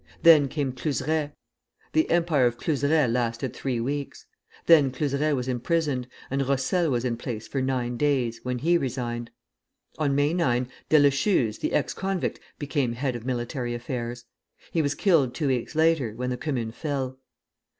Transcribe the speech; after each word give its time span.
Then 0.23 0.47
came 0.47 0.71
Cluseret; 0.73 1.31
the 1.93 2.09
Empire 2.09 2.49
Cluseret 2.49 3.11
lasted 3.11 3.53
three 3.53 3.79
weeks. 3.79 4.25
Then 4.65 4.89
Cluseret 4.89 5.35
was 5.35 5.47
imprisoned, 5.47 6.07
and 6.31 6.41
Rossel 6.41 6.89
was 6.89 7.05
in 7.05 7.13
office 7.13 7.47
for 7.47 7.61
nine 7.61 7.97
days, 7.97 8.39
when 8.41 8.57
he 8.57 8.79
resigned. 8.79 9.29
On 9.99 10.15
May 10.15 10.33
9 10.33 10.67
Deleschuze, 10.89 11.59
the 11.59 11.73
ex 11.73 11.93
convict, 11.93 12.39
became 12.57 12.93
head 12.93 13.15
of 13.15 13.27
military 13.27 13.75
affairs. 13.75 14.25
He 14.71 14.81
was 14.81 14.95
killed 14.95 15.35
two 15.35 15.49
weeks 15.49 15.75
later, 15.75 16.13
when 16.13 16.31
the 16.31 16.35
Commune 16.37 16.71
fell. 16.71 17.19